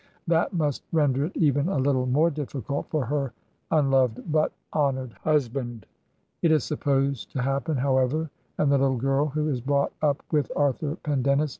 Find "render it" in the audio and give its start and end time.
0.91-1.37